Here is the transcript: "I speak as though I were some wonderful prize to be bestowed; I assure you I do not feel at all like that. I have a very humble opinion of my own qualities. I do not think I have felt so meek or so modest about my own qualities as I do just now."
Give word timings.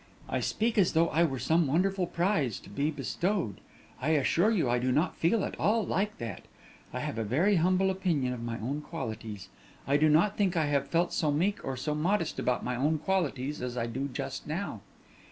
"I 0.27 0.39
speak 0.39 0.79
as 0.79 0.93
though 0.93 1.09
I 1.09 1.23
were 1.23 1.37
some 1.37 1.67
wonderful 1.67 2.07
prize 2.07 2.59
to 2.61 2.71
be 2.71 2.89
bestowed; 2.89 3.57
I 4.01 4.17
assure 4.17 4.49
you 4.49 4.67
I 4.67 4.79
do 4.79 4.91
not 4.91 5.15
feel 5.15 5.45
at 5.45 5.55
all 5.59 5.85
like 5.85 6.17
that. 6.17 6.41
I 6.91 7.01
have 7.01 7.19
a 7.19 7.23
very 7.23 7.57
humble 7.57 7.91
opinion 7.91 8.33
of 8.33 8.41
my 8.41 8.57
own 8.57 8.81
qualities. 8.81 9.49
I 9.87 9.97
do 9.97 10.09
not 10.09 10.37
think 10.39 10.57
I 10.57 10.65
have 10.65 10.87
felt 10.87 11.13
so 11.13 11.29
meek 11.31 11.63
or 11.63 11.77
so 11.77 11.93
modest 11.93 12.39
about 12.39 12.65
my 12.65 12.75
own 12.75 12.97
qualities 12.97 13.61
as 13.61 13.77
I 13.77 13.85
do 13.85 14.07
just 14.07 14.47
now." 14.47 14.81